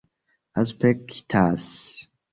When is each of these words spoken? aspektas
aspektas 0.61 1.69